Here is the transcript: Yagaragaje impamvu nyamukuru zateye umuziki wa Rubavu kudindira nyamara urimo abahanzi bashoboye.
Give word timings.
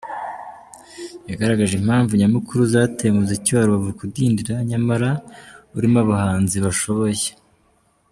Yagaragaje 1.29 1.73
impamvu 1.77 2.11
nyamukuru 2.21 2.61
zateye 2.73 3.09
umuziki 3.11 3.49
wa 3.55 3.65
Rubavu 3.67 3.91
kudindira 3.99 4.55
nyamara 4.69 5.09
urimo 5.77 5.97
abahanzi 6.03 6.57
bashoboye. 6.65 7.27